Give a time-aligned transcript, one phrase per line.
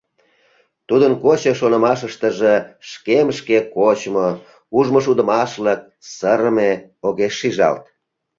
[0.87, 2.55] Тудын кочо шомакыштыже
[2.89, 4.27] шкем шке кочмо,
[4.77, 5.81] ужмышудымашлык,
[6.15, 6.71] сырыме
[7.07, 7.83] огеш шижалт.